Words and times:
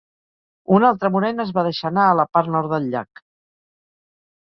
Una 0.77 0.87
altra 0.93 1.11
morena 1.15 1.43
es 1.47 1.51
va 1.57 1.63
deixar 1.67 1.85
anar 1.91 2.05
a 2.13 2.15
la 2.21 2.25
part 2.37 2.49
nord 2.57 2.73
del 2.73 2.87
llac. 2.95 3.23